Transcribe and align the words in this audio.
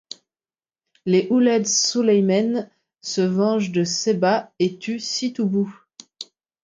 Les 1.05 1.27
Ouled 1.29 1.67
Souleymane 1.67 2.67
se 3.03 3.21
vengent 3.21 3.71
à 3.77 3.85
Sebha 3.85 4.51
et 4.57 4.79
tuent 4.79 4.99
six 4.99 5.31
Toubous. 5.33 5.71